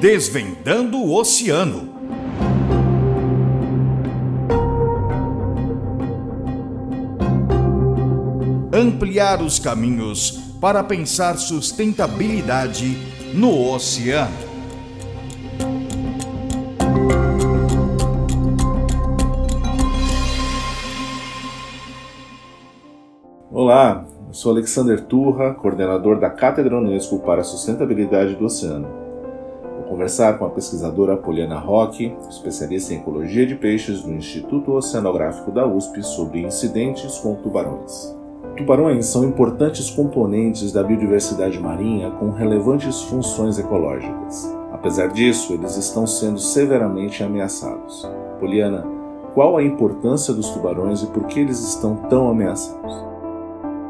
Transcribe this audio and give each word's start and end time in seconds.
Desvendando 0.00 0.96
o 0.96 1.14
Oceano. 1.14 1.90
Ampliar 8.72 9.42
os 9.42 9.58
caminhos 9.58 10.40
para 10.58 10.82
pensar 10.82 11.36
sustentabilidade 11.36 12.96
no 13.34 13.70
oceano. 13.70 14.32
Olá, 23.50 24.06
eu 24.28 24.32
sou 24.32 24.52
Alexander 24.52 25.04
Turra, 25.04 25.52
coordenador 25.52 26.18
da 26.18 26.30
Cátedra 26.30 26.78
Unesco 26.78 27.18
para 27.18 27.42
a 27.42 27.44
Sustentabilidade 27.44 28.34
do 28.34 28.46
Oceano 28.46 28.99
conversar 30.00 30.38
com 30.38 30.46
a 30.46 30.50
pesquisadora 30.50 31.14
Poliana 31.14 31.58
Roque, 31.58 32.16
especialista 32.30 32.94
em 32.94 32.96
ecologia 32.96 33.44
de 33.44 33.54
peixes 33.54 34.00
do 34.00 34.10
Instituto 34.10 34.72
Oceanográfico 34.72 35.50
da 35.50 35.66
USP, 35.66 36.02
sobre 36.02 36.40
incidentes 36.40 37.18
com 37.18 37.34
tubarões. 37.34 38.16
Tubarões 38.56 39.04
são 39.04 39.26
importantes 39.26 39.90
componentes 39.90 40.72
da 40.72 40.82
biodiversidade 40.82 41.60
marinha 41.60 42.10
com 42.12 42.30
relevantes 42.30 43.02
funções 43.02 43.58
ecológicas. 43.58 44.56
Apesar 44.72 45.08
disso, 45.08 45.52
eles 45.52 45.76
estão 45.76 46.06
sendo 46.06 46.38
severamente 46.38 47.22
ameaçados. 47.22 48.10
Poliana, 48.38 48.86
qual 49.34 49.58
a 49.58 49.62
importância 49.62 50.32
dos 50.32 50.48
tubarões 50.48 51.02
e 51.02 51.08
por 51.08 51.26
que 51.26 51.40
eles 51.40 51.60
estão 51.60 51.96
tão 52.08 52.30
ameaçados? 52.30 53.04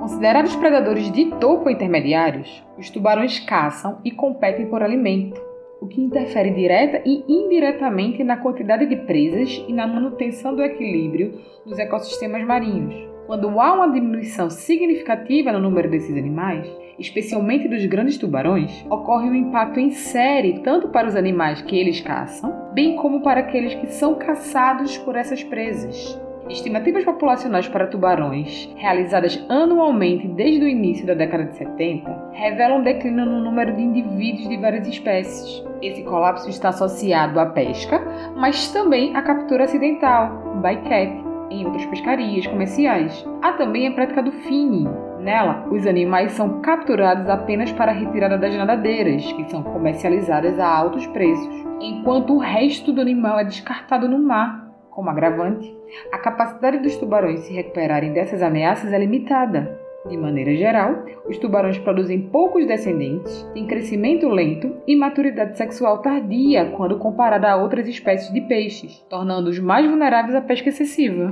Considerados 0.00 0.56
predadores 0.56 1.12
de 1.12 1.26
topo 1.32 1.68
intermediários, 1.68 2.64
os 2.78 2.88
tubarões 2.88 3.38
caçam 3.40 3.98
e 4.02 4.10
competem 4.10 4.64
por 4.64 4.82
alimento, 4.82 5.47
o 5.80 5.86
que 5.86 6.00
interfere 6.00 6.50
direta 6.50 7.02
e 7.04 7.24
indiretamente 7.28 8.24
na 8.24 8.36
quantidade 8.36 8.86
de 8.86 8.96
presas 8.96 9.64
e 9.68 9.72
na 9.72 9.86
manutenção 9.86 10.54
do 10.54 10.62
equilíbrio 10.62 11.40
dos 11.64 11.78
ecossistemas 11.78 12.44
marinhos. 12.44 13.08
Quando 13.26 13.60
há 13.60 13.74
uma 13.74 13.92
diminuição 13.92 14.48
significativa 14.48 15.52
no 15.52 15.60
número 15.60 15.90
desses 15.90 16.16
animais, 16.16 16.66
especialmente 16.98 17.68
dos 17.68 17.84
grandes 17.84 18.16
tubarões, 18.16 18.84
ocorre 18.90 19.28
um 19.28 19.34
impacto 19.34 19.78
em 19.78 19.90
série 19.90 20.60
tanto 20.60 20.88
para 20.88 21.06
os 21.06 21.14
animais 21.14 21.60
que 21.62 21.76
eles 21.76 22.00
caçam, 22.00 22.70
bem 22.72 22.96
como 22.96 23.22
para 23.22 23.40
aqueles 23.40 23.74
que 23.74 23.86
são 23.88 24.14
caçados 24.14 24.96
por 24.98 25.14
essas 25.14 25.44
presas. 25.44 26.18
Estimativas 26.48 27.04
populacionais 27.04 27.68
para 27.68 27.88
tubarões, 27.88 28.72
realizadas 28.76 29.44
anualmente 29.50 30.26
desde 30.28 30.64
o 30.64 30.68
início 30.68 31.06
da 31.06 31.12
década 31.12 31.44
de 31.44 31.56
70, 31.56 32.30
revelam 32.32 32.78
um 32.78 32.82
declínio 32.82 33.26
no 33.26 33.40
número 33.40 33.76
de 33.76 33.82
indivíduos 33.82 34.48
de 34.48 34.56
várias 34.56 34.88
espécies. 34.88 35.62
Esse 35.82 36.02
colapso 36.04 36.48
está 36.48 36.70
associado 36.70 37.38
à 37.38 37.46
pesca, 37.46 38.00
mas 38.34 38.72
também 38.72 39.14
à 39.14 39.20
captura 39.20 39.64
acidental, 39.64 40.56
bycatch, 40.62 41.22
em 41.50 41.66
outras 41.66 41.84
pescarias 41.84 42.46
comerciais. 42.46 43.26
Há 43.42 43.52
também 43.52 43.86
a 43.86 43.92
prática 43.92 44.22
do 44.22 44.32
finning. 44.32 44.88
Nela, 45.20 45.66
os 45.70 45.86
animais 45.86 46.32
são 46.32 46.62
capturados 46.62 47.28
apenas 47.28 47.70
para 47.72 47.92
a 47.92 47.94
retirada 47.94 48.38
das 48.38 48.56
nadadeiras, 48.56 49.30
que 49.32 49.50
são 49.50 49.62
comercializadas 49.62 50.58
a 50.58 50.66
altos 50.66 51.06
preços, 51.08 51.66
enquanto 51.78 52.34
o 52.34 52.38
resto 52.38 52.90
do 52.90 53.02
animal 53.02 53.38
é 53.38 53.44
descartado 53.44 54.08
no 54.08 54.18
mar 54.18 54.66
como 54.90 55.10
agravante, 55.10 55.77
a 56.12 56.18
capacidade 56.18 56.78
dos 56.78 56.96
tubarões 56.96 57.40
se 57.40 57.52
recuperarem 57.52 58.12
dessas 58.12 58.42
ameaças 58.42 58.92
é 58.92 58.98
limitada. 58.98 59.78
De 60.08 60.16
maneira 60.16 60.54
geral, 60.54 61.04
os 61.28 61.36
tubarões 61.38 61.76
produzem 61.78 62.22
poucos 62.28 62.66
descendentes, 62.66 63.42
têm 63.52 63.66
crescimento 63.66 64.28
lento 64.28 64.76
e 64.86 64.96
maturidade 64.96 65.58
sexual 65.58 65.98
tardia 65.98 66.72
quando 66.76 66.98
comparada 66.98 67.50
a 67.50 67.56
outras 67.56 67.86
espécies 67.86 68.32
de 68.32 68.40
peixes, 68.42 69.04
tornando-os 69.10 69.58
mais 69.58 69.86
vulneráveis 69.86 70.34
à 70.34 70.40
pesca 70.40 70.68
excessiva. 70.68 71.28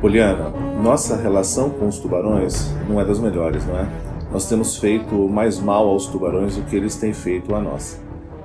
Poliana, 0.00 0.63
nossa 0.84 1.16
relação 1.16 1.70
com 1.70 1.88
os 1.88 1.98
tubarões 1.98 2.68
não 2.86 3.00
é 3.00 3.06
das 3.06 3.18
melhores, 3.18 3.64
não 3.64 3.74
é? 3.74 3.88
Nós 4.30 4.46
temos 4.46 4.76
feito 4.76 5.14
mais 5.30 5.58
mal 5.58 5.88
aos 5.88 6.06
tubarões 6.08 6.56
do 6.56 6.62
que 6.64 6.76
eles 6.76 6.94
têm 6.94 7.14
feito 7.14 7.54
a 7.54 7.60
nós. 7.60 7.98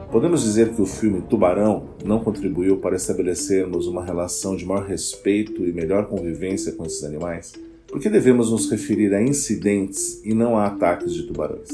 Podemos 0.10 0.44
dizer 0.44 0.74
que 0.74 0.82
o 0.82 0.86
filme 0.86 1.22
Tubarão 1.22 1.90
não 2.06 2.22
contribuiu 2.24 2.78
para 2.78 2.96
estabelecermos 2.96 3.88
uma 3.88 4.06
relação 4.06 4.56
de 4.56 4.66
maior 4.66 4.86
respeito 4.86 5.66
e 5.66 5.74
melhor 5.74 6.08
convivência 6.08 6.72
com 6.72 6.86
esses 6.86 7.04
animais? 7.04 7.52
Por 7.86 8.00
que 8.00 8.10
devemos 8.10 8.50
nos 8.50 8.72
referir 8.72 9.14
a 9.14 9.22
incidentes 9.22 10.22
e 10.24 10.34
não 10.34 10.58
a 10.58 10.68
ataques 10.68 11.14
de 11.14 11.24
tubarões? 11.24 11.68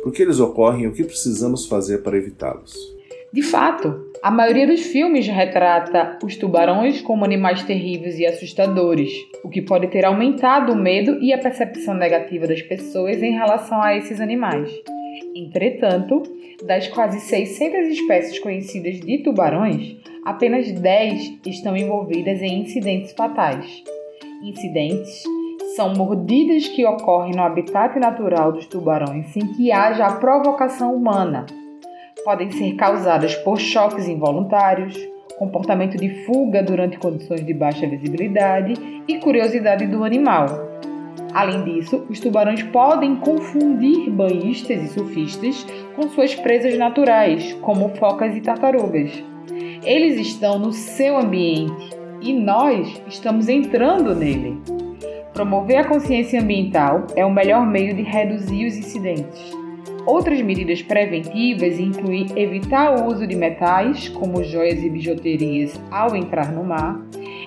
Por 0.00 0.12
que 0.12 0.22
eles 0.22 0.38
ocorrem 0.38 0.84
e 0.84 0.86
o 0.86 0.92
que 0.92 1.02
precisamos 1.02 1.66
fazer 1.66 2.04
para 2.04 2.16
evitá-los? 2.16 2.97
De 3.30 3.42
fato, 3.42 4.10
a 4.22 4.30
maioria 4.30 4.66
dos 4.66 4.80
filmes 4.86 5.26
retrata 5.26 6.18
os 6.24 6.34
tubarões 6.36 7.02
como 7.02 7.26
animais 7.26 7.62
terríveis 7.62 8.18
e 8.18 8.24
assustadores, 8.24 9.12
o 9.44 9.50
que 9.50 9.60
pode 9.60 9.88
ter 9.88 10.06
aumentado 10.06 10.72
o 10.72 10.76
medo 10.76 11.22
e 11.22 11.30
a 11.32 11.38
percepção 11.38 11.92
negativa 11.92 12.46
das 12.46 12.62
pessoas 12.62 13.22
em 13.22 13.32
relação 13.32 13.82
a 13.82 13.94
esses 13.94 14.18
animais. 14.18 14.70
Entretanto, 15.34 16.22
das 16.64 16.88
quase 16.88 17.20
600 17.20 17.88
espécies 17.88 18.38
conhecidas 18.38 18.98
de 18.98 19.18
tubarões, 19.18 19.96
apenas 20.24 20.72
10 20.72 21.40
estão 21.46 21.76
envolvidas 21.76 22.40
em 22.40 22.62
incidentes 22.62 23.12
fatais. 23.12 23.82
Incidentes 24.42 25.22
são 25.76 25.92
mordidas 25.94 26.66
que 26.66 26.84
ocorrem 26.86 27.34
no 27.34 27.42
habitat 27.42 27.98
natural 27.98 28.52
dos 28.52 28.66
tubarões 28.66 29.26
sem 29.28 29.46
que 29.52 29.70
haja 29.70 30.06
a 30.06 30.16
provocação 30.16 30.94
humana, 30.94 31.44
podem 32.24 32.50
ser 32.50 32.74
causadas 32.74 33.34
por 33.36 33.58
choques 33.58 34.08
involuntários, 34.08 34.96
comportamento 35.38 35.96
de 35.96 36.24
fuga 36.24 36.62
durante 36.62 36.98
condições 36.98 37.44
de 37.44 37.54
baixa 37.54 37.86
visibilidade 37.86 38.74
e 39.06 39.18
curiosidade 39.18 39.86
do 39.86 40.04
animal. 40.04 40.68
Além 41.32 41.62
disso, 41.62 42.04
os 42.08 42.18
tubarões 42.20 42.62
podem 42.62 43.16
confundir 43.16 44.10
banhistas 44.10 44.82
e 44.82 44.88
surfistas 44.88 45.66
com 45.94 46.08
suas 46.08 46.34
presas 46.34 46.76
naturais, 46.76 47.52
como 47.60 47.90
focas 47.90 48.34
e 48.34 48.40
tartarugas. 48.40 49.12
Eles 49.84 50.18
estão 50.18 50.58
no 50.58 50.72
seu 50.72 51.16
ambiente 51.16 51.90
e 52.20 52.32
nós 52.32 53.00
estamos 53.06 53.48
entrando 53.48 54.14
nele. 54.14 54.60
Promover 55.32 55.76
a 55.76 55.84
consciência 55.84 56.40
ambiental 56.40 57.06
é 57.14 57.24
o 57.24 57.30
melhor 57.30 57.64
meio 57.64 57.94
de 57.94 58.02
reduzir 58.02 58.66
os 58.66 58.76
incidentes. 58.76 59.67
Outras 60.08 60.40
medidas 60.40 60.80
preventivas 60.80 61.78
incluem 61.78 62.28
evitar 62.34 62.98
o 62.98 63.08
uso 63.08 63.26
de 63.26 63.36
metais, 63.36 64.08
como 64.08 64.42
joias 64.42 64.82
e 64.82 64.88
bijuterias, 64.88 65.78
ao 65.90 66.16
entrar 66.16 66.50
no 66.50 66.64
mar, 66.64 66.98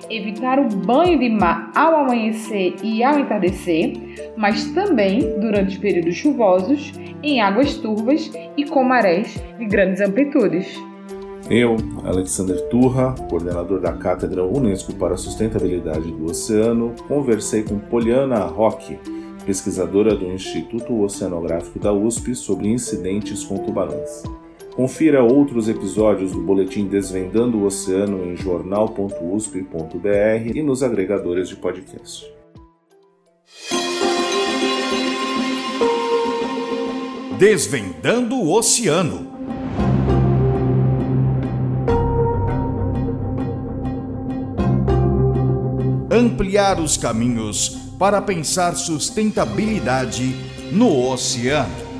evitar 0.08 0.60
o 0.60 0.68
banho 0.68 1.18
de 1.18 1.28
mar 1.28 1.72
ao 1.74 1.96
amanhecer 1.96 2.76
e 2.80 3.02
ao 3.02 3.18
entardecer, 3.18 3.94
mas 4.36 4.64
também 4.66 5.40
durante 5.40 5.70
os 5.70 5.78
períodos 5.78 6.14
chuvosos, 6.14 6.92
em 7.20 7.40
águas 7.40 7.74
turvas 7.78 8.30
e 8.56 8.64
com 8.64 8.84
marés 8.84 9.42
de 9.58 9.66
grandes 9.66 10.00
amplitudes. 10.00 10.80
Eu, 11.50 11.76
Alexander 12.04 12.68
Turra, 12.68 13.12
coordenador 13.28 13.80
da 13.80 13.92
Cátedra 13.92 14.44
Unesco 14.44 14.94
para 14.94 15.14
a 15.14 15.18
Sustentabilidade 15.18 16.12
do 16.12 16.26
Oceano, 16.26 16.94
conversei 17.08 17.64
com 17.64 17.80
Poliana 17.80 18.38
Roque, 18.44 18.96
pesquisadora 19.42 20.14
do 20.14 20.26
Instituto 20.32 21.02
Oceanográfico 21.02 21.78
da 21.78 21.92
USP 21.92 22.34
sobre 22.34 22.68
incidentes 22.68 23.44
com 23.44 23.58
tubarões. 23.58 24.22
Confira 24.74 25.22
outros 25.22 25.68
episódios 25.68 26.32
do 26.32 26.40
boletim 26.40 26.86
Desvendando 26.86 27.58
o 27.58 27.66
Oceano 27.66 28.24
em 28.24 28.36
jornal.usp.br 28.36 29.66
e 30.54 30.62
nos 30.62 30.82
agregadores 30.82 31.48
de 31.48 31.56
podcast. 31.56 32.24
Desvendando 37.38 38.36
o 38.36 38.50
Oceano. 38.56 39.30
Ampliar 46.10 46.80
os 46.80 46.96
caminhos 46.96 47.81
para 48.02 48.20
pensar 48.20 48.74
sustentabilidade 48.74 50.34
no 50.72 51.08
oceano. 51.08 51.91